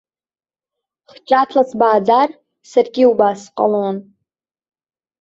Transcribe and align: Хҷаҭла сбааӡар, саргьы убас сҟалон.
Хҷаҭла 1.09 1.63
сбааӡар, 1.69 2.29
саргьы 2.69 3.03
убас 3.11 3.39
сҟалон. 3.43 3.97